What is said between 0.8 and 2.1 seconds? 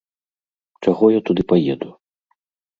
Чаго я туды паеду?